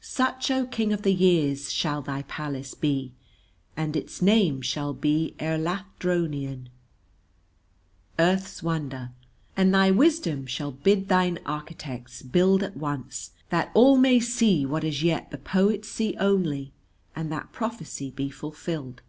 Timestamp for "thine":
11.06-11.38